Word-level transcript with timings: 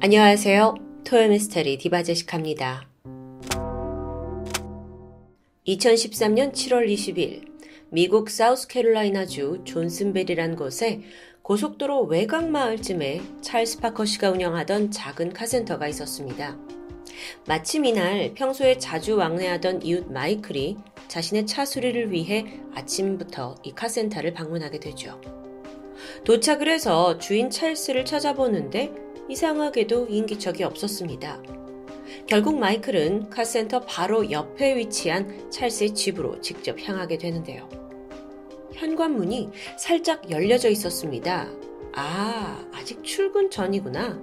안녕하세요. 0.00 0.76
토요미스터리 1.02 1.76
디바제식합니다. 1.78 2.88
2013년 5.66 6.52
7월 6.52 6.88
20일 6.88 7.42
미국 7.90 8.30
사우스캐롤라이나주 8.30 9.62
존슨벨이란 9.64 10.54
곳에 10.54 11.00
고속도로 11.42 12.04
외곽 12.04 12.48
마을쯤에 12.48 13.20
찰스 13.40 13.80
파커 13.80 14.04
씨가 14.04 14.30
운영하던 14.30 14.92
작은 14.92 15.32
카센터가 15.32 15.88
있었습니다. 15.88 16.56
마침 17.48 17.84
이날 17.84 18.34
평소에 18.34 18.78
자주 18.78 19.16
왕래하던 19.16 19.82
이웃 19.82 20.12
마이클이 20.12 20.76
자신의 21.08 21.46
차 21.46 21.64
수리를 21.64 22.12
위해 22.12 22.60
아침부터 22.72 23.56
이 23.64 23.72
카센터를 23.72 24.32
방문하게 24.32 24.78
되죠. 24.78 25.20
도착을 26.24 26.68
해서 26.68 27.18
주인 27.18 27.50
찰스를 27.50 28.04
찾아보는데 28.04 29.07
이상하게도 29.28 30.06
인기척이 30.08 30.64
없었습니다. 30.64 31.42
결국 32.26 32.58
마이클은 32.58 33.30
카센터 33.30 33.80
바로 33.80 34.30
옆에 34.30 34.76
위치한 34.76 35.50
찰스의 35.50 35.94
집으로 35.94 36.40
직접 36.40 36.76
향하게 36.80 37.18
되는데요. 37.18 37.68
현관문이 38.72 39.50
살짝 39.76 40.30
열려져 40.30 40.68
있었습니다. 40.70 41.48
아, 41.94 42.64
아직 42.72 43.02
출근 43.02 43.50
전이구나. 43.50 44.20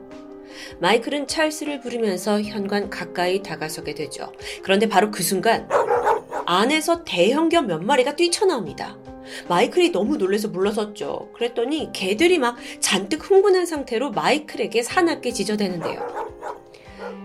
마이클은 0.79 1.27
찰스를 1.27 1.81
부르면서 1.81 2.41
현관 2.41 2.89
가까이 2.89 3.41
다가서게 3.43 3.93
되죠. 3.93 4.31
그런데 4.63 4.87
바로 4.87 5.11
그 5.11 5.23
순간 5.23 5.67
안에서 6.45 7.03
대형견 7.03 7.67
몇 7.67 7.83
마리가 7.83 8.15
뛰쳐나옵니다. 8.15 8.97
마이클이 9.47 9.91
너무 9.91 10.17
놀래서 10.17 10.47
물러섰죠. 10.47 11.31
그랬더니 11.33 11.91
개들이 11.93 12.37
막 12.39 12.57
잔뜩 12.79 13.29
흥분한 13.29 13.65
상태로 13.65 14.11
마이클에게 14.11 14.83
사납게 14.83 15.31
지저대는데요. 15.31 16.25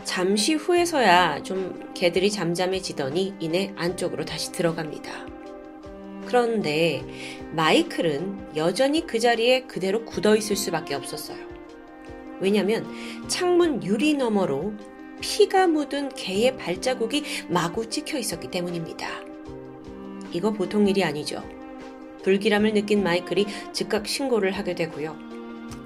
잠시 0.05 0.55
후에서야 0.55 1.43
좀 1.43 1.93
개들이 1.95 2.31
잠잠해지더니 2.31 3.35
이내 3.39 3.73
안쪽으로 3.77 4.25
다시 4.25 4.53
들어갑니다. 4.53 5.27
그런데 6.27 7.05
마이클은 7.53 8.57
여전히 8.57 9.07
그 9.07 9.19
자리에 9.19 9.63
그대로 9.63 10.05
굳어 10.05 10.37
있을 10.37 10.57
수밖에 10.57 10.95
없었어요. 10.95 11.39
왜냐면 12.41 12.87
창문 13.29 13.83
유리 13.85 14.15
너머로 14.15 14.73
피가 15.21 15.67
묻은 15.67 16.11
개의 16.11 16.57
발자국이 16.57 17.25
마구 17.49 17.89
찍혀 17.89 18.19
있었기 18.19 18.51
때문입니다. 18.51 19.07
이거 20.33 20.53
보통 20.53 20.89
일이 20.89 21.05
아니죠. 21.05 21.43
불길함을 22.23 22.75
느낀 22.75 23.03
마이클이 23.03 23.47
즉각 23.73 24.07
신고를 24.07 24.53
하게 24.53 24.75
되고요. 24.75 25.17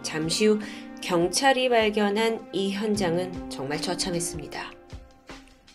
잠시 0.03 0.47
후 0.47 0.59
경찰이 1.01 1.69
발견한 1.69 2.49
이 2.53 2.73
현장은 2.73 3.51
정말 3.51 3.81
처참했습니다. 3.81 4.73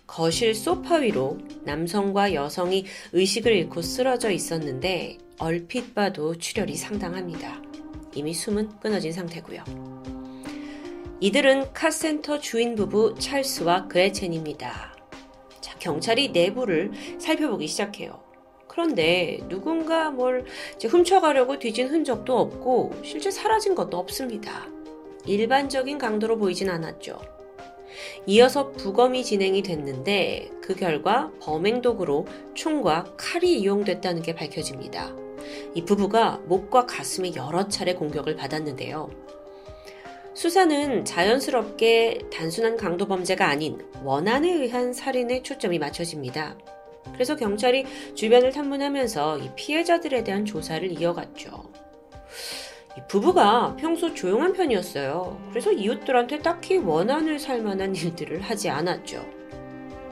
거실 0.07 0.55
소파 0.55 0.95
위로 0.95 1.37
남성과 1.65 2.33
여성이 2.33 2.85
의식을 3.13 3.51
잃고 3.55 3.81
쓰러져 3.81 4.31
있었는데 4.31 5.19
얼핏 5.37 5.93
봐도 5.93 6.35
출혈이 6.35 6.75
상당합니다. 6.75 7.61
이미 8.15 8.33
숨은 8.33 8.79
끊어진 8.79 9.11
상태고요. 9.11 9.63
이들은 11.21 11.73
카센터 11.73 12.39
주인 12.39 12.75
부부 12.75 13.15
찰스와 13.19 13.87
그레첸입니다. 13.87 14.95
자, 15.61 15.77
경찰이 15.77 16.29
내부를 16.29 16.91
살펴보기 17.19 17.67
시작해요. 17.67 18.28
그런데 18.79 19.41
누군가 19.49 20.09
뭘 20.09 20.45
훔쳐가려고 20.81 21.59
뒤진 21.59 21.89
흔적도 21.89 22.37
없고 22.37 22.93
실제 23.03 23.29
사라진 23.29 23.75
것도 23.75 23.97
없습니다. 23.97 24.69
일반적인 25.25 25.97
강도로 25.97 26.37
보이진 26.37 26.69
않았죠. 26.69 27.19
이어서 28.25 28.71
부검이 28.71 29.25
진행이 29.25 29.63
됐는데 29.63 30.49
그 30.61 30.75
결과 30.75 31.29
범행 31.41 31.81
도구로 31.81 32.25
총과 32.53 33.15
칼이 33.17 33.59
이용됐다는 33.59 34.21
게 34.21 34.33
밝혀집니다. 34.33 35.13
이 35.73 35.83
부부가 35.83 36.39
목과 36.45 36.85
가슴에 36.85 37.33
여러 37.35 37.67
차례 37.67 37.95
공격을 37.95 38.37
받았는데요. 38.37 39.09
수사는 40.33 41.03
자연스럽게 41.03 42.29
단순한 42.31 42.77
강도 42.77 43.07
범죄가 43.07 43.45
아닌 43.45 43.77
원한에 44.05 44.53
의한 44.53 44.93
살인에 44.93 45.43
초점이 45.43 45.79
맞춰집니다. 45.79 46.55
그래서 47.13 47.35
경찰이 47.35 47.85
주변을 48.15 48.51
탐문하면서 48.51 49.39
이 49.39 49.49
피해자들에 49.55 50.23
대한 50.23 50.45
조사를 50.45 50.99
이어갔죠. 50.99 51.69
부부가 53.07 53.75
평소 53.77 54.13
조용한 54.13 54.53
편이었어요. 54.53 55.39
그래서 55.49 55.71
이웃들한테 55.71 56.39
딱히 56.39 56.77
원한을 56.77 57.39
살 57.39 57.61
만한 57.61 57.95
일들을 57.95 58.41
하지 58.41 58.69
않았죠. 58.69 59.25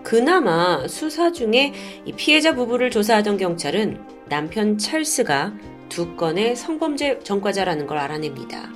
그나마 0.04 0.88
수사 0.88 1.32
중에 1.32 1.74
이 2.06 2.14
피해자 2.14 2.56
부부를 2.56 2.90
조사하던 2.92 3.38
경찰은 3.38 4.02
남편 4.30 4.78
찰스가 4.78 5.54
두 5.90 6.16
건의 6.16 6.56
성범죄 6.56 7.20
전과자라는 7.24 7.88
걸 7.88 7.98
알아냅니다. 7.98 8.72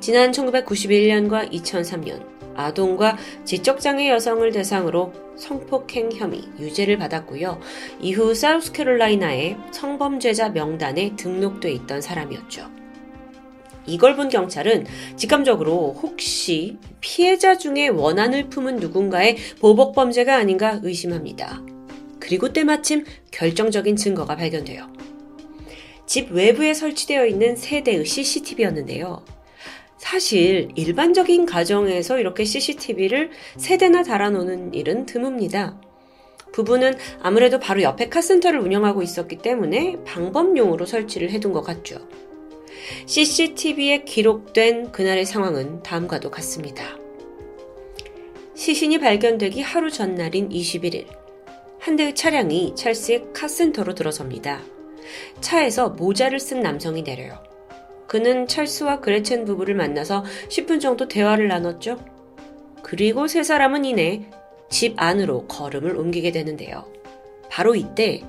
지난 0.00 0.30
1991년과 0.30 1.52
2003년 1.52 2.32
아동과 2.54 3.16
지적장애 3.44 4.08
여성을 4.10 4.50
대상으로 4.52 5.12
성폭행 5.42 6.12
혐의 6.12 6.44
유죄를 6.60 6.98
받았고요. 6.98 7.60
이후 8.00 8.32
사우스캐롤라이나의 8.32 9.56
성범죄자 9.72 10.50
명단에 10.50 11.16
등록돼 11.16 11.72
있던 11.72 12.00
사람이었죠. 12.00 12.70
이걸 13.86 14.14
본 14.14 14.28
경찰은 14.28 14.86
직감적으로 15.16 15.96
혹시 16.00 16.78
피해자 17.00 17.58
중에 17.58 17.88
원한을 17.88 18.50
품은 18.50 18.76
누군가의 18.76 19.36
보복 19.60 19.96
범죄가 19.96 20.36
아닌가 20.36 20.78
의심합니다. 20.80 21.60
그리고 22.20 22.52
때마침 22.52 23.04
결정적인 23.32 23.96
증거가 23.96 24.36
발견돼요. 24.36 24.92
집 26.06 26.30
외부에 26.30 26.72
설치되어 26.72 27.26
있는 27.26 27.56
세 27.56 27.82
대의 27.82 28.06
CCTV였는데요. 28.06 29.24
사실 30.02 30.68
일반적인 30.74 31.46
가정에서 31.46 32.18
이렇게 32.18 32.44
CCTV를 32.44 33.30
세대나 33.56 34.02
달아놓는 34.02 34.74
일은 34.74 35.06
드뭅니다. 35.06 35.78
부부는 36.50 36.98
아무래도 37.22 37.60
바로 37.60 37.82
옆에 37.82 38.08
카센터를 38.08 38.58
운영하고 38.58 39.02
있었기 39.02 39.38
때문에 39.38 40.02
방법용으로 40.04 40.86
설치를 40.86 41.30
해둔 41.30 41.52
것 41.52 41.62
같죠. 41.62 42.00
CCTV에 43.06 44.02
기록된 44.02 44.90
그날의 44.90 45.24
상황은 45.24 45.84
다음과도 45.84 46.32
같습니다. 46.32 46.98
시신이 48.56 48.98
발견되기 48.98 49.62
하루 49.62 49.88
전날인 49.88 50.48
21일, 50.48 51.06
한 51.78 51.94
대의 51.94 52.16
차량이 52.16 52.74
찰스의 52.74 53.28
카센터로 53.32 53.94
들어섭니다. 53.94 54.62
차에서 55.40 55.90
모자를 55.90 56.40
쓴 56.40 56.58
남성이 56.60 57.04
내려요. 57.04 57.51
그는 58.12 58.46
찰스와 58.46 59.00
그레첸 59.00 59.46
부부를 59.46 59.74
만나서 59.74 60.22
10분 60.50 60.82
정도 60.82 61.08
대화를 61.08 61.48
나눴죠. 61.48 61.96
그리고 62.82 63.26
세 63.26 63.42
사람은 63.42 63.86
이내 63.86 64.28
집 64.68 64.96
안으로 64.98 65.46
걸음을 65.46 65.96
옮기게 65.96 66.30
되는데요. 66.30 66.84
바로 67.48 67.74
이때 67.74 68.20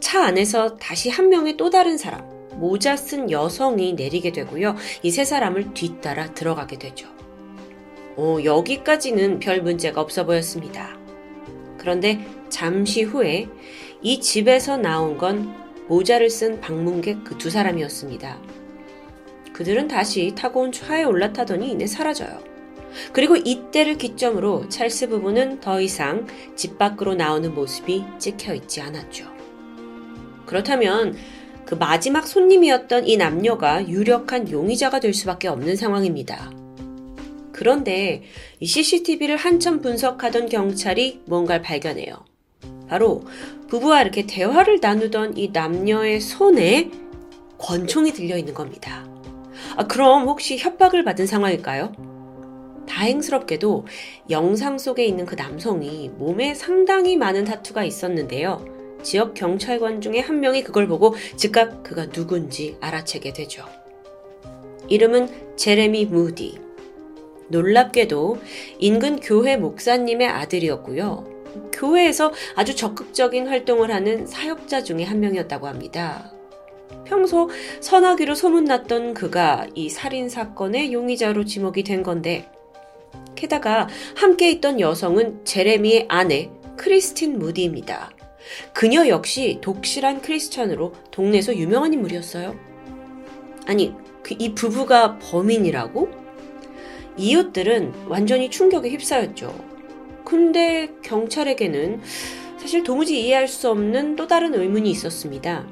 차 0.00 0.24
안에서 0.24 0.78
다시 0.78 1.10
한 1.10 1.28
명의 1.28 1.56
또 1.56 1.70
다른 1.70 1.96
사람, 1.96 2.28
모자 2.58 2.96
쓴 2.96 3.30
여성이 3.30 3.92
내리게 3.92 4.32
되고요. 4.32 4.74
이 5.04 5.12
세 5.12 5.24
사람을 5.24 5.74
뒤따라 5.74 6.34
들어가게 6.34 6.80
되죠. 6.80 7.06
어, 8.16 8.38
여기까지는 8.42 9.38
별 9.38 9.62
문제가 9.62 10.00
없어 10.00 10.26
보였습니다. 10.26 10.98
그런데 11.78 12.18
잠시 12.48 13.04
후에 13.04 13.46
이 14.02 14.18
집에서 14.18 14.76
나온 14.76 15.16
건 15.18 15.54
모자를 15.86 16.30
쓴 16.30 16.60
방문객 16.60 17.22
그 17.22 17.38
두 17.38 17.48
사람이었습니다. 17.48 18.59
그들은 19.60 19.88
다시 19.88 20.32
타고 20.34 20.60
온 20.60 20.72
차에 20.72 21.04
올라타더니 21.04 21.72
이내 21.72 21.86
사라져요. 21.86 22.42
그리고 23.12 23.36
이때를 23.36 23.98
기점으로 23.98 24.70
찰스 24.70 25.10
부부는 25.10 25.60
더 25.60 25.82
이상 25.82 26.26
집 26.56 26.78
밖으로 26.78 27.14
나오는 27.14 27.54
모습이 27.54 28.02
찍혀 28.18 28.54
있지 28.54 28.80
않았죠. 28.80 29.26
그렇다면 30.46 31.14
그 31.66 31.74
마지막 31.74 32.26
손님이었던 32.26 33.06
이 33.06 33.18
남녀가 33.18 33.86
유력한 33.86 34.50
용의자가 34.50 34.98
될 34.98 35.12
수밖에 35.12 35.48
없는 35.48 35.76
상황입니다. 35.76 36.50
그런데 37.52 38.22
이 38.60 38.66
CCTV를 38.66 39.36
한참 39.36 39.82
분석하던 39.82 40.48
경찰이 40.48 41.24
뭔가를 41.26 41.60
발견해요. 41.60 42.24
바로 42.88 43.24
부부와 43.68 44.00
이렇게 44.00 44.26
대화를 44.26 44.78
나누던 44.80 45.36
이 45.36 45.50
남녀의 45.52 46.22
손에 46.22 46.90
권총이 47.58 48.12
들려 48.14 48.38
있는 48.38 48.54
겁니다. 48.54 49.09
아, 49.76 49.86
그럼 49.86 50.26
혹시 50.26 50.58
협박을 50.58 51.04
받은 51.04 51.26
상황일까요? 51.26 51.92
다행스럽게도 52.88 53.86
영상 54.30 54.78
속에 54.78 55.04
있는 55.04 55.24
그 55.24 55.36
남성이 55.36 56.08
몸에 56.08 56.54
상당히 56.54 57.16
많은 57.16 57.44
타투가 57.44 57.84
있었는데요. 57.84 58.64
지역 59.02 59.34
경찰관 59.34 60.00
중에 60.00 60.18
한 60.18 60.40
명이 60.40 60.64
그걸 60.64 60.86
보고 60.86 61.14
즉각 61.36 61.82
그가 61.82 62.10
누군지 62.10 62.76
알아채게 62.80 63.32
되죠. 63.32 63.64
이름은 64.88 65.56
제레미 65.56 66.04
무디. 66.04 66.58
놀랍게도 67.48 68.38
인근 68.78 69.20
교회 69.20 69.56
목사님의 69.56 70.28
아들이었고요. 70.28 71.24
교회에서 71.72 72.32
아주 72.54 72.76
적극적인 72.76 73.48
활동을 73.48 73.90
하는 73.90 74.26
사역자 74.26 74.84
중에 74.84 75.04
한 75.04 75.20
명이었다고 75.20 75.66
합니다. 75.66 76.32
평소 77.10 77.50
선하기로 77.80 78.36
소문났던 78.36 79.14
그가 79.14 79.66
이 79.74 79.90
살인 79.90 80.28
사건의 80.28 80.92
용의자로 80.92 81.44
지목이 81.44 81.82
된 81.82 82.04
건데, 82.04 82.48
게다가 83.34 83.88
함께 84.14 84.48
있던 84.52 84.78
여성은 84.78 85.44
제레미의 85.44 86.06
아내 86.08 86.52
크리스틴 86.76 87.40
무디입니다. 87.40 88.12
그녀 88.72 89.08
역시 89.08 89.58
독실한 89.60 90.22
크리스천으로 90.22 90.92
동네에서 91.10 91.56
유명한 91.56 91.92
인물이었어요. 91.92 92.56
아니, 93.66 93.92
그 94.22 94.36
이 94.38 94.54
부부가 94.54 95.18
범인이라고? 95.18 96.08
이웃들은 97.16 98.06
완전히 98.06 98.50
충격에 98.50 98.88
휩싸였죠. 98.88 99.52
근데 100.24 100.90
경찰에게는 101.02 102.02
사실 102.58 102.84
도무지 102.84 103.20
이해할 103.20 103.48
수 103.48 103.68
없는 103.68 104.14
또 104.14 104.28
다른 104.28 104.54
의문이 104.54 104.88
있었습니다. 104.90 105.66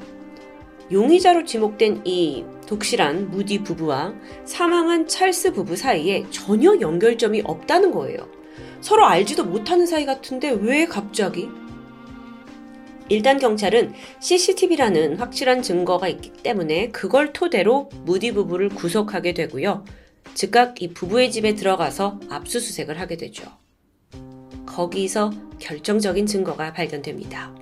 용의자로 0.90 1.44
지목된 1.44 2.02
이 2.04 2.44
독실한 2.66 3.30
무디 3.30 3.62
부부와 3.62 4.14
사망한 4.44 5.06
찰스 5.06 5.52
부부 5.52 5.76
사이에 5.76 6.24
전혀 6.30 6.78
연결점이 6.80 7.42
없다는 7.44 7.90
거예요. 7.90 8.28
서로 8.80 9.06
알지도 9.06 9.44
못하는 9.44 9.86
사이 9.86 10.06
같은데 10.06 10.50
왜 10.50 10.86
갑자기? 10.86 11.48
일단 13.10 13.38
경찰은 13.38 13.94
CCTV라는 14.20 15.16
확실한 15.16 15.62
증거가 15.62 16.08
있기 16.08 16.32
때문에 16.34 16.90
그걸 16.90 17.32
토대로 17.32 17.88
무디 18.04 18.32
부부를 18.32 18.68
구속하게 18.68 19.32
되고요. 19.34 19.84
즉각 20.34 20.82
이 20.82 20.92
부부의 20.92 21.30
집에 21.30 21.54
들어가서 21.54 22.20
압수수색을 22.28 23.00
하게 23.00 23.16
되죠. 23.16 23.50
거기서 24.66 25.32
결정적인 25.58 26.26
증거가 26.26 26.72
발견됩니다. 26.72 27.54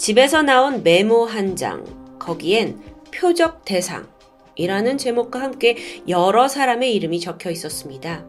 집에서 0.00 0.40
나온 0.40 0.82
메모 0.82 1.26
한 1.26 1.56
장, 1.56 1.84
거기엔 2.18 2.80
표적 3.14 3.66
대상이라는 3.66 4.96
제목과 4.96 5.42
함께 5.42 5.76
여러 6.08 6.48
사람의 6.48 6.94
이름이 6.94 7.20
적혀 7.20 7.50
있었습니다. 7.50 8.24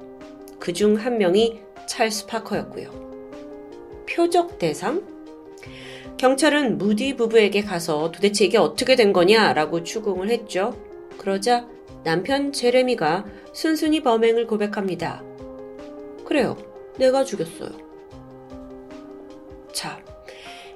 그 0.60 0.74
중 0.74 0.96
한 0.98 1.18
명이 1.18 1.62
찰스 1.88 2.26
파커였고요. 2.28 4.04
표적 4.06 4.60
대상? 4.60 5.02
경찰은 6.18 6.78
무디 6.78 7.16
부부에게 7.16 7.62
가서 7.62 8.12
도대체 8.12 8.44
이게 8.44 8.58
어떻게 8.58 8.98
된 8.98 9.14
거냐라고 9.14 9.84
추궁을 9.84 10.30
했죠. 10.30 10.76
그러자 11.18 11.70
남편 12.04 12.52
제레미가 12.52 13.24
순순히 13.54 14.04
범행을 14.04 14.46
고백합니다. 14.46 15.24
그래요. 16.26 16.58
내가 16.98 17.24
죽였어요. 17.24 17.91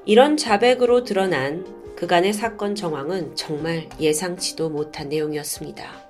자, 0.06 0.12
이런 0.12 0.38
자백으로 0.38 1.04
드러난 1.04 1.66
그간의 1.96 2.34
사건 2.34 2.76
정황은 2.76 3.36
정말 3.36 3.90
예상치도 4.00 4.70
못한 4.70 5.10
내용이었습니다. 5.10 6.06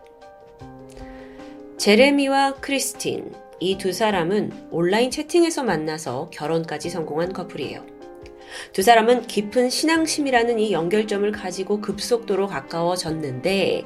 제레미와 1.77 2.56
크리스틴, 2.56 3.31
이 3.62 3.77
두 3.77 3.94
사람은 3.94 4.68
온라인 4.71 5.12
채팅에서 5.12 5.63
만나서 5.63 6.30
결혼까지 6.33 6.89
성공한 6.89 7.31
커플이에요. 7.31 7.86
두 8.74 8.81
사람은 8.81 9.27
깊은 9.27 9.69
신앙심이라는 9.69 10.59
이 10.59 10.74
연결점을 10.74 11.31
가지고 11.31 11.80
급속도로 11.80 12.47
가까워졌는데 12.47 13.86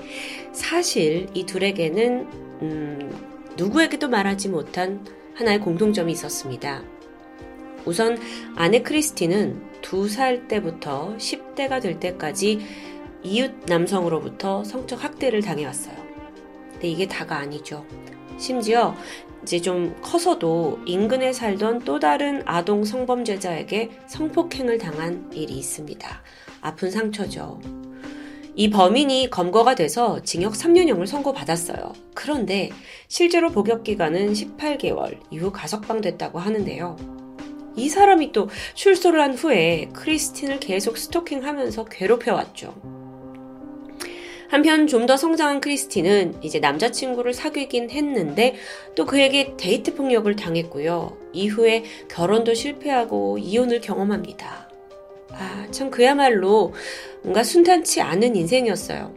사실 0.54 1.28
이 1.34 1.46
둘에게는 1.46 2.28
음, 2.62 3.54
누구에게도 3.58 4.10
말하지 4.10 4.50
못한 4.50 5.06
하나의 5.36 5.60
공통점이 5.60 6.12
있었습니다. 6.12 6.84
우선 7.86 8.18
아내 8.56 8.82
크리스티는 8.82 9.69
두살 9.82 10.48
때부터 10.48 11.16
10대가 11.18 11.82
될 11.82 12.00
때까지 12.00 12.60
이웃 13.24 13.52
남성으로부터 13.68 14.64
성적 14.64 15.04
학대를 15.04 15.42
당해왔어요. 15.42 15.96
근데 16.72 16.88
이게 16.88 17.08
다가 17.08 17.38
아니죠. 17.38 17.86
심지어 18.38 18.96
이제 19.44 19.60
좀 19.60 19.96
커서도 20.02 20.80
인근에 20.86 21.34
살던 21.34 21.80
또 21.80 22.00
다른 22.00 22.42
아동 22.46 22.84
성범죄자에게 22.84 23.92
성폭행을 24.08 24.78
당한 24.78 25.30
일이 25.34 25.54
있습니다. 25.54 26.22
아픈 26.62 26.92
상처죠. 26.92 27.60
이 28.56 28.70
범인이 28.70 29.30
검거가 29.30 29.76
돼서 29.76 30.22
징역 30.24 30.54
3년형을 30.54 31.06
선고받았어요. 31.06 31.94
그런데 32.14 32.70
실제로 33.08 33.52
복역 33.52 33.84
기간은 33.84 34.34
18개월 34.34 35.18
이후 35.32 35.52
가석방됐다고 35.52 36.40
하는데요. 36.40 37.19
이 37.80 37.90
사람이 37.90 38.32
또 38.32 38.50
출소를 38.76 39.22
한 39.22 39.34
후에 39.34 39.90
크리스틴을 39.94 40.60
계속 40.60 40.98
스토킹하면서 40.98 41.86
괴롭혀왔죠. 41.86 42.76
한편 44.50 44.88
좀 44.88 45.06
더 45.06 45.16
성장한 45.16 45.62
크리스티는 45.62 46.44
이제 46.44 46.60
남자친구를 46.60 47.34
사귀긴 47.34 47.90
했는데 47.90 48.56
또 48.96 49.06
그에게 49.06 49.56
데이트 49.58 49.96
폭력을 49.96 50.36
당했고요. 50.36 51.18
이후에 51.34 51.84
결혼도 52.10 52.54
실패하고 52.54 53.38
이혼을 53.38 53.80
경험합니다. 53.82 54.70
아, 55.32 55.68
참 55.72 55.90
그야말로 55.90 56.74
뭔가 57.22 57.44
순탄치 57.44 58.02
않은 58.02 58.36
인생이었어요. 58.36 59.14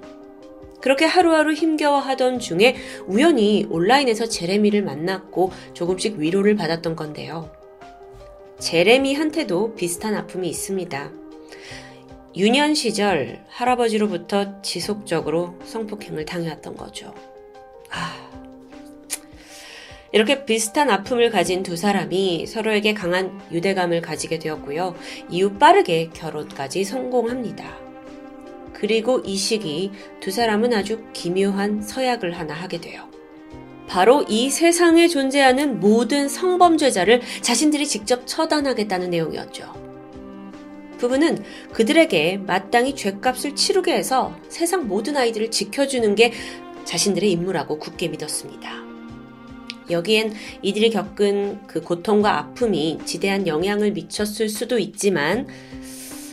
그렇게 0.81 1.05
하루하루 1.05 1.53
힘겨워하던 1.53 2.38
중에 2.38 2.76
우연히 3.06 3.67
온라인에서 3.70 4.26
제레미를 4.26 4.82
만났고 4.82 5.53
조금씩 5.75 6.17
위로를 6.19 6.56
받았던 6.56 6.97
건데요. 6.97 7.62
제레미한테도 8.62 9.75
비슷한 9.75 10.14
아픔이 10.14 10.49
있습니다. 10.49 11.11
유년 12.37 12.75
시절 12.75 13.44
할아버지로부터 13.49 14.62
지속적으로 14.62 15.59
성폭행을 15.64 16.25
당해왔던 16.25 16.76
거죠. 16.76 17.12
아. 17.91 18.31
이렇게 20.12 20.44
비슷한 20.44 20.91
아픔을 20.91 21.31
가진 21.31 21.64
두 21.64 21.76
사람이 21.76 22.47
서로에게 22.47 22.94
강한 22.94 23.41
유대감을 23.50 24.00
가지게 24.00 24.38
되었고요. 24.38 24.94
이후 25.29 25.58
빠르게 25.58 26.11
결혼까지 26.11 26.85
성공합니다. 26.85 27.79
그리고 28.75 29.20
이 29.25 29.37
시기 29.37 29.91
두 30.20 30.31
사람은 30.31 30.73
아주 30.73 31.05
기묘한 31.12 31.82
서약을 31.82 32.38
하나 32.38 32.55
하게 32.55 32.81
돼요. 32.81 33.12
바로 33.87 34.25
이 34.29 34.50
세상에 34.50 35.08
존재하는 35.08 35.81
모든 35.81 36.29
성범죄자를 36.29 37.20
자신들이 37.43 37.86
직접 37.86 38.22
처단하겠다는 38.27 39.10
내용이었죠. 39.10 39.82
부부는 40.98 41.43
그들에게 41.72 42.39
마땅히 42.46 42.94
죄값을 42.94 43.56
치르게 43.56 43.93
해서 43.93 44.36
세상 44.48 44.86
모든 44.86 45.17
아이들을 45.17 45.51
지켜주는 45.51 46.15
게 46.15 46.32
자신들의 46.84 47.31
임무라고 47.32 47.79
굳게 47.79 48.08
믿었습니다. 48.08 48.82
여기엔 49.91 50.32
이들이 50.62 50.91
겪은 50.91 51.67
그 51.67 51.81
고통과 51.81 52.39
아픔이 52.39 52.98
지대한 53.05 53.46
영향을 53.46 53.93
미쳤을 53.93 54.48
수도 54.48 54.79
있지만 54.79 55.48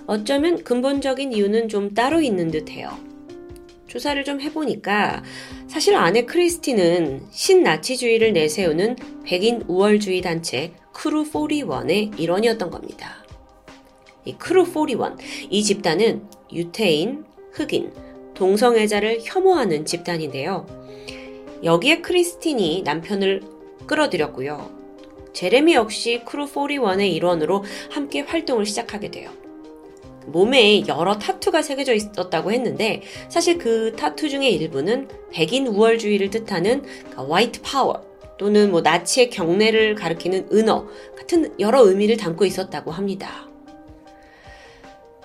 어쩌면 0.06 0.64
근본적인 0.64 1.34
이유는 1.34 1.68
좀 1.68 1.94
따로 1.94 2.22
있는 2.22 2.52
듯 2.52 2.70
해요. 2.70 2.98
조사를 3.90 4.24
좀 4.24 4.40
해보니까 4.40 5.24
사실 5.68 5.96
아내 5.96 6.24
크리스티는 6.24 7.24
신나치주의를 7.32 8.34
내세우는 8.34 8.96
백인 9.26 9.64
우월주의 9.68 10.22
단체 10.22 10.72
크루 10.94 11.30
41의 11.30 12.18
일원이었던 12.20 12.70
겁니다. 12.70 13.26
이 14.26 14.36
크루 14.38 14.66
41. 14.66 14.98
이 15.50 15.64
집단은 15.64 16.24
유태인, 16.54 17.26
흑인, 17.52 17.92
동성애자를 18.36 19.22
혐오하는 19.24 19.86
집단인데요. 19.86 20.66
여기에 21.64 22.02
크리스틴이 22.02 22.84
남편을 22.84 23.42
끌어들였고요. 23.86 24.80
제레미 25.34 25.74
역시 25.74 26.22
크루 26.26 26.46
41의 26.46 27.12
일원으로 27.14 27.64
함께 27.90 28.22
활동을 28.22 28.66
시작하게 28.66 29.12
돼요. 29.12 29.32
몸에 30.32 30.88
여러 30.88 31.18
타투가 31.18 31.62
새겨져 31.62 31.94
있었다고 31.94 32.52
했는데 32.52 33.02
사실 33.30 33.58
그 33.58 33.96
타투 33.96 34.30
중의 34.30 34.54
일부는 34.56 35.08
백인 35.32 35.68
우월주의를 35.68 36.30
뜻하는 36.30 36.84
white 37.16 37.62
power 37.62 38.10
또는 38.38 38.72
뭐 38.72 38.82
나치의 38.82 39.30
경례를 39.30 39.96
가리키는 39.96 40.50
은어 40.52 40.88
같은 41.18 41.54
여러 41.60 41.84
의미를 41.84 42.18
담고 42.18 42.46
있었다고 42.46 42.92
합니다. 42.92 43.48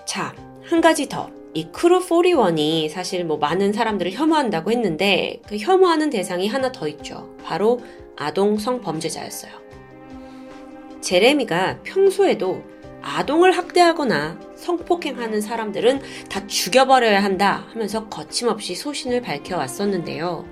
자, 0.05 0.35
한 0.63 0.81
가지 0.81 1.07
더. 1.09 1.29
이 1.53 1.69
크루 1.71 2.05
41이 2.05 2.89
사실 2.89 3.23
뭐 3.23 3.37
많은 3.37 3.71
사람들을 3.71 4.11
혐오한다고 4.11 4.71
했는데 4.71 5.41
그 5.47 5.55
혐오하는 5.55 6.09
대상이 6.09 6.49
하나 6.49 6.69
더 6.73 6.85
있죠. 6.89 7.33
바로 7.43 7.79
아동 8.17 8.57
성범죄자였어요. 8.57 9.53
제레미가 10.99 11.79
평소에도 11.83 12.61
아동을 13.01 13.51
학대하거나 13.53 14.39
성폭행하는 14.65 15.41
사람들은 15.41 16.01
다 16.29 16.45
죽여버려야 16.47 17.23
한다 17.23 17.65
하면서 17.71 18.07
거침없이 18.07 18.73
소신을 18.75 19.21
밝혀왔었는데요. 19.21 20.45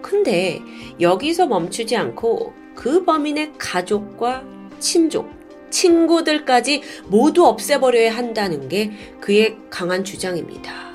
근데 0.00 0.60
여기서 1.00 1.46
멈추지 1.46 1.96
않고 1.96 2.54
그 2.74 3.04
범인의 3.04 3.52
가족과 3.58 4.44
친족, 4.78 5.30
친구들까지 5.70 6.82
모두 7.08 7.44
없애버려야 7.46 8.16
한다는 8.16 8.68
게 8.68 8.92
그의 9.20 9.58
강한 9.68 10.04
주장입니다. 10.04 10.88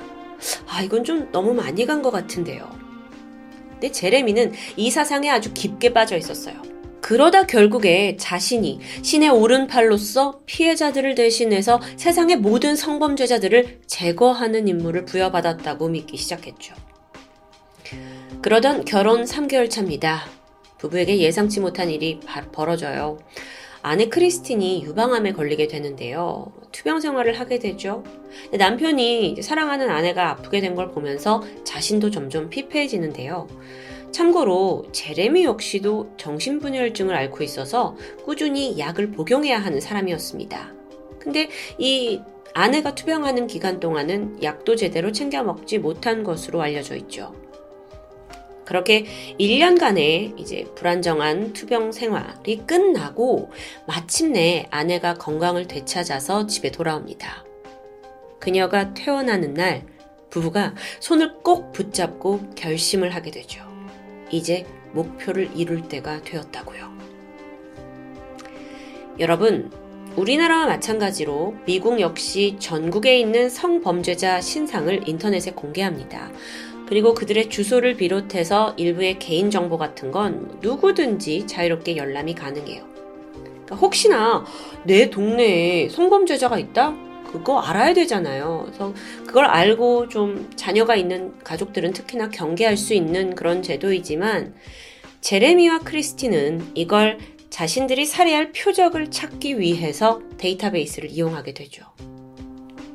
아, 0.66 0.82
이건 0.82 1.04
좀 1.04 1.30
너무 1.30 1.54
많이 1.54 1.86
간 1.86 2.02
것 2.02 2.10
같은데요. 2.10 2.68
근데 3.70 3.92
제레미는 3.92 4.52
이 4.76 4.90
사상에 4.90 5.30
아주 5.30 5.52
깊게 5.54 5.92
빠져 5.92 6.16
있었어요. 6.16 6.73
그러다 7.04 7.46
결국에 7.46 8.16
자신이 8.16 8.80
신의 9.02 9.28
오른팔로서 9.28 10.40
피해자들을 10.46 11.14
대신해서 11.14 11.78
세상의 11.98 12.36
모든 12.36 12.76
성범죄자들을 12.76 13.80
제거하는 13.86 14.68
임무를 14.68 15.04
부여받았다고 15.04 15.88
믿기 15.90 16.16
시작했죠. 16.16 16.74
그러던 18.40 18.86
결혼 18.86 19.24
3개월 19.24 19.68
차입니다. 19.68 20.24
부부에게 20.78 21.18
예상치 21.18 21.60
못한 21.60 21.90
일이 21.90 22.20
벌어져요. 22.52 23.18
아내 23.82 24.08
크리스틴이 24.08 24.84
유방암에 24.84 25.32
걸리게 25.32 25.68
되는데요. 25.68 26.54
투병 26.72 27.00
생활을 27.00 27.38
하게 27.38 27.58
되죠. 27.58 28.02
남편이 28.56 29.42
사랑하는 29.42 29.90
아내가 29.90 30.30
아프게 30.30 30.62
된 30.62 30.74
걸 30.74 30.90
보면서 30.90 31.42
자신도 31.64 32.10
점점 32.10 32.48
피폐해지는데요. 32.48 33.46
참고로 34.14 34.84
제레미 34.92 35.42
역시도 35.42 36.12
정신분열증을 36.16 37.16
앓고 37.16 37.42
있어서 37.42 37.96
꾸준히 38.24 38.78
약을 38.78 39.10
복용해야 39.10 39.58
하는 39.58 39.80
사람이었습니다. 39.80 40.72
근데 41.18 41.48
이 41.78 42.20
아내가 42.54 42.94
투병하는 42.94 43.48
기간 43.48 43.80
동안은 43.80 44.40
약도 44.44 44.76
제대로 44.76 45.10
챙겨 45.10 45.42
먹지 45.42 45.78
못한 45.78 46.22
것으로 46.22 46.62
알려져 46.62 46.94
있죠. 46.94 47.34
그렇게 48.64 49.04
1년간의 49.40 50.38
이제 50.38 50.64
불안정한 50.76 51.52
투병 51.52 51.90
생활이 51.90 52.58
끝나고 52.68 53.50
마침내 53.88 54.66
아내가 54.70 55.14
건강을 55.14 55.66
되찾아서 55.66 56.46
집에 56.46 56.70
돌아옵니다. 56.70 57.44
그녀가 58.38 58.94
퇴원하는 58.94 59.54
날 59.54 59.84
부부가 60.30 60.76
손을 61.00 61.38
꼭 61.42 61.72
붙잡고 61.72 62.54
결심을 62.54 63.12
하게 63.12 63.32
되죠. 63.32 63.73
이제 64.34 64.66
목표를 64.92 65.50
이룰 65.54 65.88
때가 65.88 66.22
되었다고요. 66.22 66.92
여러분, 69.20 69.70
우리나라와 70.16 70.66
마찬가지로 70.66 71.54
미국 71.64 72.00
역시 72.00 72.56
전국에 72.58 73.18
있는 73.18 73.48
성범죄자 73.48 74.40
신상을 74.40 75.08
인터넷에 75.08 75.52
공개합니다. 75.52 76.32
그리고 76.88 77.14
그들의 77.14 77.48
주소를 77.48 77.96
비롯해서 77.96 78.74
일부의 78.76 79.18
개인정보 79.18 79.78
같은 79.78 80.10
건 80.10 80.58
누구든지 80.60 81.46
자유롭게 81.46 81.96
열람이 81.96 82.34
가능해요. 82.34 82.84
그러니까 83.44 83.76
혹시나 83.76 84.44
내 84.84 85.10
동네에 85.10 85.88
성범죄자가 85.88 86.58
있다? 86.58 87.03
그거 87.38 87.58
알아야 87.58 87.94
되잖아요. 87.94 88.62
그래서 88.66 88.94
그걸 89.26 89.46
알고 89.46 90.08
좀 90.08 90.50
자녀가 90.54 90.94
있는 90.94 91.36
가족들은 91.40 91.92
특히나 91.92 92.30
경계할 92.30 92.76
수 92.76 92.94
있는 92.94 93.34
그런 93.34 93.60
제도이지만 93.60 94.54
제레미와 95.20 95.80
크리스티는 95.80 96.72
이걸 96.74 97.18
자신들이 97.50 98.06
살해할 98.06 98.52
표적을 98.52 99.10
찾기 99.10 99.58
위해서 99.58 100.20
데이터베이스를 100.38 101.10
이용하게 101.10 101.54
되죠. 101.54 101.84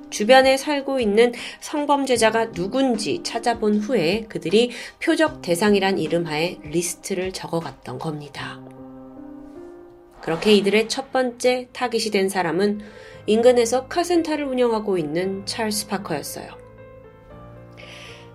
주변에 0.09 0.55
살고 0.55 1.01
있는 1.01 1.33
성범죄자가 1.59 2.53
누군지 2.53 3.21
찾아본 3.23 3.79
후에 3.79 4.25
그들이 4.29 4.71
표적 5.03 5.41
대상이란 5.41 5.99
이름하에 5.99 6.59
리스트를 6.63 7.33
적어갔던 7.33 7.99
겁니다. 7.99 8.61
그렇게 10.21 10.53
이들의 10.53 10.87
첫 10.89 11.11
번째 11.11 11.67
타깃이 11.73 12.11
된 12.11 12.29
사람은 12.29 12.81
인근에서 13.25 13.87
카센터를 13.87 14.45
운영하고 14.45 14.97
있는 14.97 15.45
찰스 15.45 15.87
파커였어요. 15.87 16.47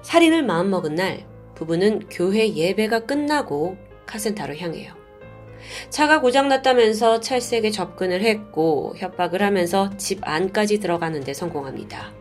살인을 0.02 0.44
마음먹은 0.44 0.94
날 0.94 1.26
부부는 1.54 2.08
교회 2.10 2.54
예배가 2.54 3.00
끝나고 3.00 3.76
카센터로 4.06 4.56
향해요. 4.56 4.92
차가 5.88 6.20
고장났다면서 6.20 7.20
찰스에게 7.20 7.70
접근을 7.70 8.22
했고 8.22 8.94
협박을 8.98 9.42
하면서 9.42 9.90
집 9.96 10.20
안까지 10.22 10.78
들어가는데 10.78 11.32
성공합니다. 11.32 12.12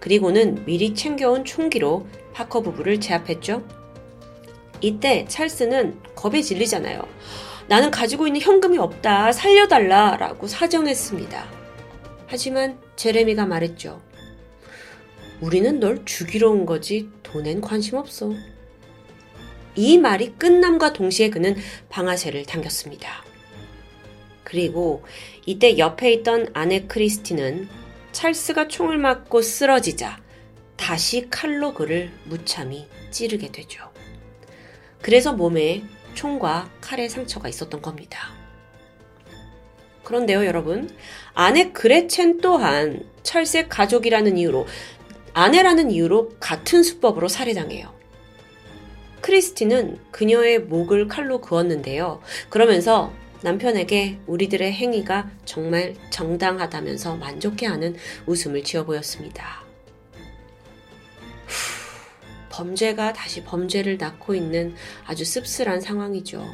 그리고는 0.00 0.64
미리 0.64 0.94
챙겨온 0.94 1.44
총기로 1.44 2.06
파커 2.32 2.62
부부를 2.62 3.00
제압했죠. 3.00 3.62
이때 4.80 5.24
찰스는 5.28 6.00
겁에 6.14 6.42
질리잖아요. 6.42 7.02
나는 7.68 7.90
가지고 7.90 8.26
있는 8.26 8.40
현금이 8.40 8.76
없다. 8.78 9.32
살려달라. 9.32 10.16
라고 10.18 10.46
사정했습니다. 10.46 11.63
하지만 12.26 12.80
제레미가 12.96 13.46
말했죠. 13.46 14.02
우리는 15.40 15.80
널 15.80 16.04
죽이러 16.04 16.50
온 16.50 16.66
거지 16.66 17.08
돈엔 17.22 17.60
관심 17.60 17.96
없어. 17.96 18.32
이 19.74 19.98
말이 19.98 20.32
끝남과 20.34 20.92
동시에 20.92 21.30
그는 21.30 21.56
방아쇠를 21.88 22.46
당겼습니다. 22.46 23.24
그리고 24.44 25.02
이때 25.46 25.78
옆에 25.78 26.12
있던 26.12 26.48
아내 26.52 26.86
크리스티는 26.86 27.68
찰스가 28.12 28.68
총을 28.68 28.98
맞고 28.98 29.42
쓰러지자 29.42 30.22
다시 30.76 31.28
칼로 31.30 31.74
그를 31.74 32.12
무참히 32.24 32.86
찌르게 33.10 33.50
되죠. 33.50 33.90
그래서 35.02 35.32
몸에 35.32 35.82
총과 36.14 36.70
칼의 36.80 37.08
상처가 37.08 37.48
있었던 37.48 37.82
겁니다. 37.82 38.33
그런데요, 40.04 40.44
여러분. 40.44 40.90
아내 41.32 41.72
그레첸 41.72 42.40
또한 42.40 43.02
찰스의 43.22 43.68
가족이라는 43.68 44.38
이유로, 44.38 44.66
아내라는 45.32 45.90
이유로 45.90 46.36
같은 46.38 46.82
수법으로 46.82 47.28
살해당해요. 47.28 47.92
크리스티는 49.20 49.98
그녀의 50.10 50.60
목을 50.60 51.08
칼로 51.08 51.40
그었는데요. 51.40 52.20
그러면서 52.50 53.12
남편에게 53.42 54.18
우리들의 54.26 54.72
행위가 54.72 55.30
정말 55.44 55.94
정당하다면서 56.10 57.16
만족해하는 57.16 57.96
웃음을 58.26 58.62
지어 58.62 58.84
보였습니다. 58.84 59.64
범죄가 62.50 63.12
다시 63.12 63.42
범죄를 63.42 63.98
낳고 63.98 64.34
있는 64.34 64.74
아주 65.04 65.24
씁쓸한 65.24 65.80
상황이죠. 65.80 66.46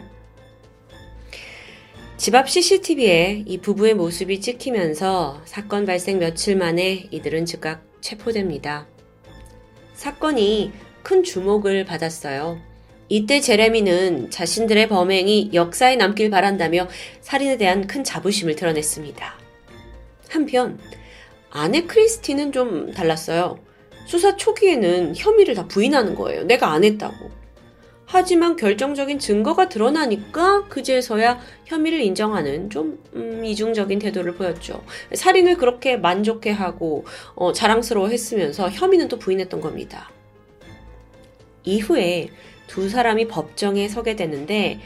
집 2.21 2.35
앞 2.35 2.51
CCTV에 2.51 3.45
이 3.47 3.57
부부의 3.57 3.95
모습이 3.95 4.43
찍히면서 4.43 5.41
사건 5.47 5.87
발생 5.87 6.19
며칠 6.19 6.55
만에 6.55 7.09
이들은 7.11 7.47
즉각 7.47 7.83
체포됩니다. 8.03 8.87
사건이 9.95 10.71
큰 11.03 11.23
주목을 11.23 11.87
받았어요. 11.87 12.61
이때 13.09 13.41
제레미는 13.41 14.29
자신들의 14.29 14.91
범행이 14.91 15.53
역사에 15.55 15.97
남길 15.97 16.29
바란다며 16.29 16.89
살인에 17.23 17.57
대한 17.57 17.87
큰 17.87 18.05
자부심을 18.05 18.55
드러냈습니다. 18.55 19.39
한편 20.29 20.79
아내 21.49 21.85
크리스티는 21.85 22.53
좀 22.53 22.93
달랐어요. 22.93 23.59
수사 24.05 24.37
초기에는 24.37 25.17
혐의를 25.17 25.55
다 25.55 25.67
부인하는 25.67 26.15
거예요. 26.17 26.45
내가 26.45 26.71
안 26.71 26.85
했다고. 26.85 27.40
하지만 28.13 28.57
결정적인 28.57 29.21
증거가 29.21 29.69
드러나니까 29.69 30.67
그제서야 30.67 31.39
혐의를 31.67 32.01
인정하는 32.01 32.69
좀 32.69 33.01
음, 33.15 33.45
이중적인 33.45 34.01
태도를 34.01 34.35
보였죠. 34.35 34.83
살인을 35.15 35.57
그렇게 35.57 35.97
만족해하고 35.97 37.05
어, 37.37 37.53
자랑스러워했으면서 37.53 38.69
혐의는 38.71 39.07
또 39.07 39.17
부인했던 39.17 39.61
겁니다. 39.61 40.11
이후에 41.63 42.31
두 42.67 42.89
사람이 42.89 43.29
법정에 43.29 43.87
서게 43.87 44.17
되는데 44.17 44.81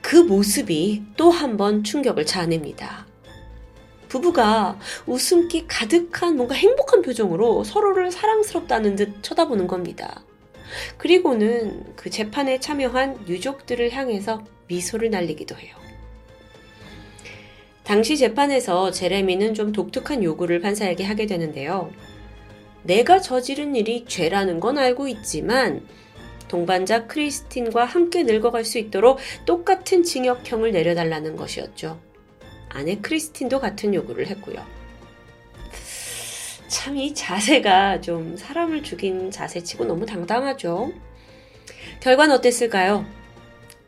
그 0.00 0.16
모습이 0.16 1.04
또 1.16 1.30
한 1.30 1.56
번 1.56 1.84
충격을 1.84 2.26
자아냅니다. 2.26 3.06
부부가 4.08 4.80
웃음기 5.06 5.66
가득한 5.68 6.34
뭔가 6.36 6.56
행복한 6.56 7.02
표정으로 7.02 7.62
서로를 7.62 8.10
사랑스럽다는 8.10 8.96
듯 8.96 9.22
쳐다보는 9.22 9.68
겁니다. 9.68 10.24
그리고는 10.96 11.94
그 11.96 12.10
재판에 12.10 12.60
참여한 12.60 13.28
유족들을 13.28 13.90
향해서 13.90 14.44
미소를 14.68 15.10
날리기도 15.10 15.56
해요. 15.56 15.76
당시 17.84 18.18
재판에서 18.18 18.90
제레미는 18.90 19.54
좀 19.54 19.72
독특한 19.72 20.22
요구를 20.22 20.60
판사에게 20.60 21.04
하게 21.04 21.26
되는데요. 21.26 21.90
내가 22.82 23.20
저지른 23.20 23.74
일이 23.74 24.04
죄라는 24.06 24.60
건 24.60 24.78
알고 24.78 25.08
있지만 25.08 25.86
동반자 26.48 27.06
크리스틴과 27.06 27.84
함께 27.84 28.24
늙어갈 28.24 28.64
수 28.64 28.78
있도록 28.78 29.18
똑같은 29.46 30.02
징역형을 30.02 30.72
내려달라는 30.72 31.36
것이었죠. 31.36 32.00
아내 32.68 32.96
크리스틴도 32.96 33.60
같은 33.60 33.94
요구를 33.94 34.26
했고요. 34.26 34.77
참 36.68 36.96
이 36.96 37.14
자세가 37.14 38.00
좀 38.00 38.36
사람을 38.36 38.82
죽인 38.82 39.30
자세치고 39.30 39.84
너무 39.84 40.06
당당하죠. 40.06 40.92
결과는 42.00 42.34
어땠을까요? 42.36 43.04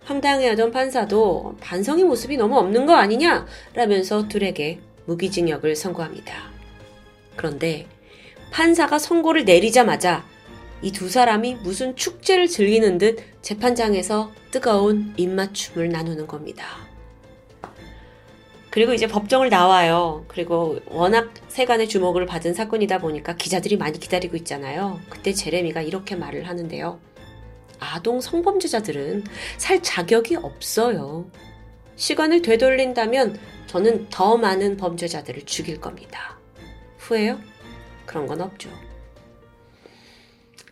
황당해하던 0.04 0.70
판사도 0.72 1.56
반성의 1.60 2.04
모습이 2.04 2.36
너무 2.36 2.58
없는 2.58 2.86
거 2.86 2.94
아니냐? 2.94 3.46
라면서 3.74 4.28
둘에게 4.28 4.80
무기징역을 5.06 5.76
선고합니다. 5.76 6.50
그런데 7.36 7.86
판사가 8.50 8.98
선고를 8.98 9.44
내리자마자 9.44 10.24
이 10.82 10.92
두 10.92 11.10
사람이 11.10 11.56
무슨 11.56 11.94
축제를 11.94 12.48
즐기는 12.48 12.96
듯 12.98 13.18
재판장에서 13.42 14.32
뜨거운 14.50 15.12
입맞춤을 15.18 15.90
나누는 15.90 16.26
겁니다. 16.26 16.64
그리고 18.70 18.94
이제 18.94 19.08
법정을 19.08 19.48
나와요. 19.48 20.24
그리고 20.28 20.78
워낙 20.86 21.30
세간의 21.48 21.88
주목을 21.88 22.26
받은 22.26 22.54
사건이다 22.54 22.98
보니까 22.98 23.34
기자들이 23.34 23.76
많이 23.76 23.98
기다리고 23.98 24.36
있잖아요. 24.36 25.00
그때 25.08 25.32
제레미가 25.32 25.82
이렇게 25.82 26.14
말을 26.14 26.48
하는데요. 26.48 27.00
아동 27.80 28.20
성범죄자들은 28.20 29.24
살 29.56 29.82
자격이 29.82 30.36
없어요. 30.36 31.28
시간을 31.96 32.42
되돌린다면 32.42 33.38
저는 33.66 34.08
더 34.08 34.36
많은 34.36 34.76
범죄자들을 34.76 35.44
죽일 35.46 35.80
겁니다. 35.80 36.38
후회요? 36.98 37.40
그런 38.06 38.26
건 38.26 38.40
없죠. 38.40 38.70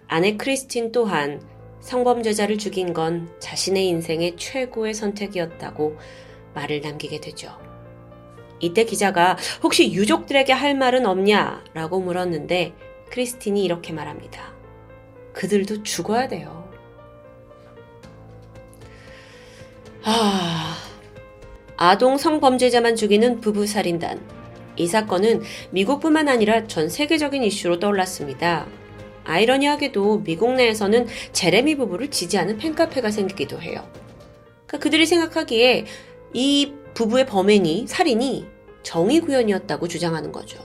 아내 0.07 0.37
크리스틴 0.37 0.93
또한 0.93 1.43
성범죄자를 1.81 2.59
죽인 2.59 2.93
건 2.93 3.29
자신의 3.41 3.89
인생의 3.89 4.37
최고의 4.37 4.95
선택이었다고 4.95 5.97
말을 6.55 6.81
남기게 6.81 7.21
되죠. 7.21 7.68
이때 8.61 8.85
기자가 8.85 9.37
혹시 9.63 9.93
유족들에게 9.93 10.53
할 10.53 10.75
말은 10.75 11.07
없냐? 11.07 11.65
라고 11.75 12.01
물었는데 12.01 12.75
크리스틴이 13.11 13.65
이렇게 13.65 13.93
말합니다. 13.93 14.53
그들도 15.33 15.83
죽어야 15.83 16.29
돼요. 16.29 16.69
아, 20.03 20.77
아동 21.77 22.19
성범죄자만 22.19 22.97
죽이는 22.97 23.41
부부살인단. 23.41 24.21
이 24.77 24.87
사건은 24.87 25.43
미국뿐만 25.71 26.29
아니라 26.29 26.67
전 26.67 26.89
세계적인 26.89 27.43
이슈로 27.43 27.79
떠올랐습니다. 27.79 28.67
아이러니하게도 29.25 30.23
미국 30.23 30.55
내에서는 30.55 31.07
제레미 31.33 31.77
부부를 31.77 32.11
지지하는 32.11 32.57
팬카페가 32.57 33.11
생기기도 33.11 33.61
해요. 33.61 33.87
그러니까 34.67 34.79
그들이 34.79 35.05
생각하기에 35.07 35.85
이 36.33 36.73
부부의 36.99 37.27
범행이, 37.27 37.87
살인이 37.87 38.49
정의 38.83 39.21
구현이었다고 39.21 39.87
주장하는 39.87 40.33
거죠. 40.33 40.59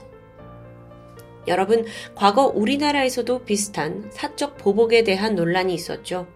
여러분, 1.46 1.84
과거 2.16 2.46
우리나라에서도 2.46 3.44
비슷한 3.44 4.10
사적 4.10 4.56
보복에 4.58 5.04
대한 5.04 5.36
논란이 5.36 5.72
있었죠. 5.72 6.26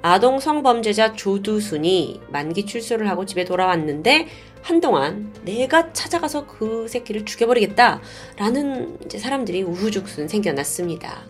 아동 0.00 0.40
성범죄자 0.40 1.12
조두순이 1.12 2.22
만기 2.30 2.64
출소를 2.64 3.10
하고 3.10 3.26
집에 3.26 3.44
돌아왔는데 3.44 4.26
한동안 4.62 5.34
내가 5.44 5.92
찾아가서 5.92 6.46
그 6.46 6.88
새끼를 6.88 7.26
죽여버리겠다 7.26 8.00
라는 8.38 8.96
사람들이 9.06 9.64
우후죽순 9.64 10.28
생겨났습니다. 10.28 11.26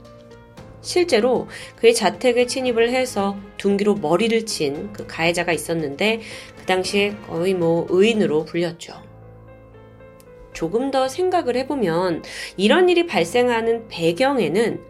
실제로 0.84 1.48
그의 1.76 1.94
자택에 1.94 2.46
침입을 2.46 2.90
해서 2.90 3.36
둔기로 3.56 3.96
머리를 3.96 4.44
친 4.44 4.92
그 4.92 5.06
가해자가 5.06 5.52
있었는데 5.52 6.20
그 6.64 6.66
당시에 6.66 7.14
거의 7.26 7.52
뭐 7.52 7.86
의인으로 7.90 8.46
불렸죠. 8.46 8.94
조금 10.54 10.90
더 10.90 11.08
생각을 11.08 11.56
해보면 11.58 12.22
이런 12.56 12.88
일이 12.88 13.06
발생하는 13.06 13.88
배경에는 13.88 14.80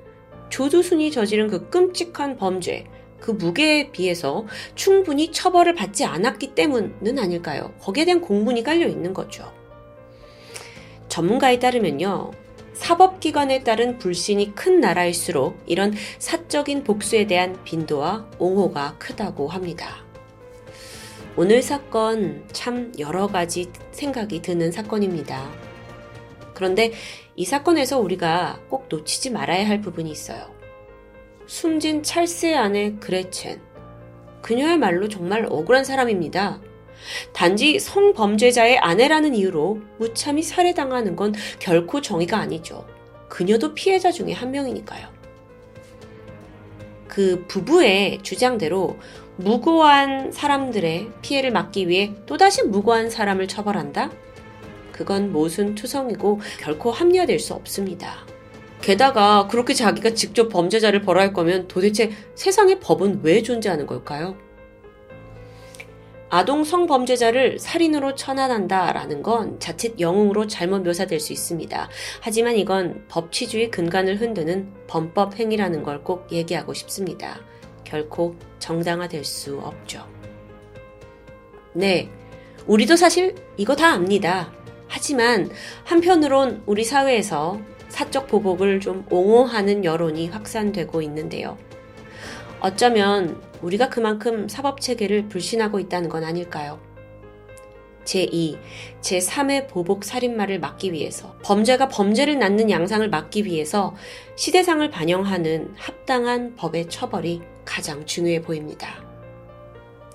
조두순이 0.50 1.10
저지른 1.10 1.48
그 1.48 1.68
끔찍한 1.70 2.36
범죄, 2.36 2.84
그 3.18 3.32
무게에 3.32 3.90
비해서 3.90 4.46
충분히 4.76 5.32
처벌을 5.32 5.74
받지 5.74 6.04
않았기 6.04 6.54
때문은 6.54 7.18
아닐까요? 7.18 7.74
거기에 7.80 8.04
대한 8.04 8.20
공분이 8.20 8.62
깔려 8.62 8.86
있는 8.86 9.12
거죠. 9.12 9.52
전문가에 11.08 11.58
따르면요. 11.58 12.30
사법기관에 12.74 13.64
따른 13.64 13.98
불신이 13.98 14.54
큰 14.54 14.80
나라일수록 14.80 15.58
이런 15.66 15.92
사적인 16.20 16.84
복수에 16.84 17.26
대한 17.26 17.58
빈도와 17.64 18.30
옹호가 18.38 18.94
크다고 18.98 19.48
합니다. 19.48 20.03
오늘 21.37 21.62
사건 21.62 22.44
참 22.53 22.92
여러 23.01 23.27
가지 23.27 23.68
생각이 23.90 24.40
드는 24.40 24.70
사건입니다. 24.70 25.51
그런데 26.55 26.92
이 27.35 27.44
사건에서 27.44 27.99
우리가 27.99 28.61
꼭 28.68 28.87
놓치지 28.88 29.31
말아야 29.31 29.66
할 29.66 29.81
부분이 29.81 30.09
있어요. 30.09 30.55
숨진 31.47 32.05
찰스의 32.05 32.57
아내 32.57 32.92
그레첸. 33.01 33.61
그녀야말로 34.42 35.09
정말 35.09 35.47
억울한 35.51 35.85
사람입니다. 35.85 36.61
단지 37.33 37.81
성범죄자의 37.81 38.79
아내라는 38.79 39.35
이유로 39.35 39.81
무참히 39.99 40.40
살해당하는 40.40 41.16
건 41.16 41.35
결코 41.59 42.01
정의가 42.01 42.38
아니죠. 42.38 42.87
그녀도 43.29 43.75
피해자 43.75 44.12
중에 44.12 44.33
한 44.33 44.53
명이니까요. 44.53 45.09
그 47.09 47.44
부부의 47.49 48.20
주장대로 48.23 48.97
무고한 49.37 50.31
사람들의 50.33 51.11
피해를 51.23 51.51
막기 51.51 51.88
위해 51.88 52.14
또다시 52.27 52.62
무고한 52.62 53.11
사람을 53.11 53.49
처벌한다? 53.49 54.11
그건 54.92 55.33
모순 55.33 55.75
투성이고 55.75 56.40
결코 56.61 56.92
합리화될 56.92 57.40
수 57.40 57.53
없습니다. 57.55 58.25
게다가 58.81 59.49
그렇게 59.49 59.75
자기가 59.75 60.11
직접 60.14 60.49
범죄자를 60.51 61.03
벌할 61.03 61.33
거면 61.33 61.66
도대체 61.68 62.12
세상에 62.35 62.79
법은 62.79 63.20
왜 63.23 63.42
존재하는 63.42 63.87
걸까요? 63.87 64.37
아동 66.29 66.64
성범죄자를 66.64 67.59
살인으로 67.61 68.14
처단한다라는 68.16 69.23
건 69.23 69.59
자칫 69.61 70.01
영웅으로 70.01 70.49
잘못 70.49 70.83
묘사될 70.83 71.20
수 71.20 71.33
있습니다. 71.33 71.88
하지만 72.20 72.57
이건 72.57 73.05
법치주의 73.09 73.70
근간을 73.70 74.20
흔드는 74.20 74.73
범법 74.88 75.38
행위라는 75.38 75.83
걸 75.83 76.03
꼭 76.03 76.31
얘기하고 76.33 76.75
싶습니다. 76.75 77.40
결코 77.94 78.35
정당화될 78.59 79.24
수 79.24 79.59
없죠. 79.61 80.04
네. 81.74 82.11
우리도 82.66 82.96
사실 82.96 83.37
이거 83.57 83.76
다 83.76 83.92
압니다. 83.92 84.52
하지만 84.88 85.48
한편으론 85.85 86.64
우리 86.66 86.83
사회에서 86.83 87.61
사적 87.88 88.26
보복을 88.26 88.80
좀 88.80 89.07
옹호하는 89.11 89.85
여론이 89.85 90.26
확산되고 90.28 91.02
있는데요. 91.02 91.57
어쩌면 92.59 93.40
우리가 93.62 93.90
그만큼 93.90 94.48
사법 94.48 94.80
체계를 94.80 95.28
불신하고 95.28 95.78
있다는 95.78 96.09
건 96.09 96.24
아닐까요? 96.24 96.80
제2, 98.04 98.59
제3의 99.02 99.68
보복 99.68 100.04
살인마를 100.04 100.59
막기 100.59 100.92
위해서, 100.92 101.37
범죄가 101.42 101.88
범죄를 101.88 102.38
낳는 102.38 102.70
양상을 102.70 103.09
막기 103.09 103.44
위해서 103.44 103.94
시대상을 104.37 104.90
반영하는 104.90 105.72
합당한 105.76 106.54
법의 106.57 106.90
처벌이 106.90 107.40
가장 107.64 108.05
중요해 108.07 108.42
보입니다. 108.42 109.05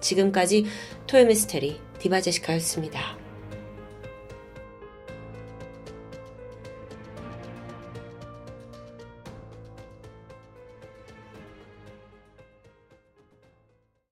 지금까지 0.02 0.66
토요미스테리 1.08 1.80
디바제시카였습니다. 2.00 3.19